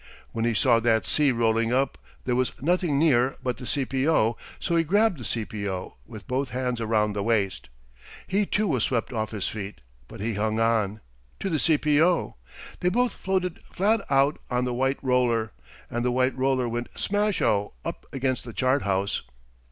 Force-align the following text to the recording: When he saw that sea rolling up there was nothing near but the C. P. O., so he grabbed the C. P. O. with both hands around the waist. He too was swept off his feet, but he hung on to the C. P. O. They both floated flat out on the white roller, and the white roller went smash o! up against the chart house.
When 0.31 0.45
he 0.45 0.55
saw 0.55 0.79
that 0.79 1.05
sea 1.05 1.31
rolling 1.31 1.71
up 1.71 1.95
there 2.25 2.33
was 2.33 2.59
nothing 2.59 2.97
near 2.97 3.35
but 3.43 3.57
the 3.57 3.67
C. 3.67 3.85
P. 3.85 4.09
O., 4.09 4.35
so 4.59 4.75
he 4.75 4.83
grabbed 4.83 5.19
the 5.19 5.23
C. 5.23 5.45
P. 5.45 5.69
O. 5.69 5.93
with 6.07 6.25
both 6.25 6.49
hands 6.49 6.81
around 6.81 7.13
the 7.13 7.21
waist. 7.21 7.69
He 8.25 8.47
too 8.47 8.67
was 8.67 8.83
swept 8.83 9.13
off 9.13 9.29
his 9.29 9.47
feet, 9.47 9.79
but 10.07 10.19
he 10.19 10.33
hung 10.33 10.59
on 10.59 11.01
to 11.41 11.51
the 11.51 11.59
C. 11.59 11.77
P. 11.77 12.01
O. 12.01 12.35
They 12.79 12.89
both 12.89 13.13
floated 13.13 13.61
flat 13.61 14.01
out 14.09 14.39
on 14.49 14.65
the 14.65 14.73
white 14.73 14.97
roller, 15.03 15.51
and 15.87 16.03
the 16.03 16.11
white 16.11 16.35
roller 16.35 16.67
went 16.67 16.89
smash 16.95 17.39
o! 17.39 17.73
up 17.85 18.07
against 18.11 18.43
the 18.43 18.53
chart 18.53 18.81
house. 18.81 19.21